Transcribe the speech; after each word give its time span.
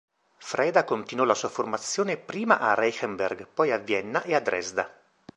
Freda 0.39 0.83
continuò 0.83 1.25
la 1.25 1.35
sua 1.35 1.47
formazione 1.49 2.17
prima 2.17 2.57
a 2.57 2.73
Reichenberg 2.73 3.45
poi 3.53 3.71
a 3.71 3.77
Vienna 3.77 4.23
e 4.23 4.33
a 4.33 4.39
Dresda. 4.39 4.91